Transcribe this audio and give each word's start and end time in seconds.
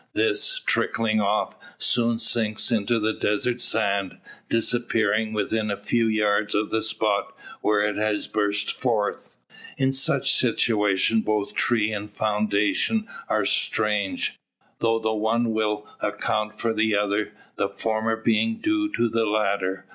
This, 0.13 0.59
trickling 0.65 1.21
off, 1.21 1.55
soon 1.77 2.17
sinks 2.17 2.71
into 2.71 2.99
the 2.99 3.13
desert 3.13 3.61
sand, 3.61 4.17
disappearing 4.49 5.31
within 5.31 5.69
a 5.69 5.77
few 5.77 6.07
yards 6.07 6.55
of 6.55 6.71
the 6.71 6.81
spot 6.81 7.37
where 7.61 7.81
it 7.87 7.97
has 7.97 8.25
burst 8.25 8.71
forth. 8.81 9.35
In 9.77 9.93
such 9.93 10.33
situation 10.33 11.21
both 11.21 11.53
tree 11.53 11.91
and 11.91 12.09
fountain 12.09 13.07
are 13.29 13.45
strange; 13.45 14.35
though 14.79 14.97
the 14.97 15.13
one 15.13 15.51
will 15.53 15.85
account 15.99 16.59
for 16.59 16.73
the 16.73 16.95
other, 16.95 17.33
the 17.57 17.69
former 17.69 18.15
being 18.15 18.55
due 18.55 18.91
to 18.93 19.07
the 19.07 19.27
latter. 19.27 19.85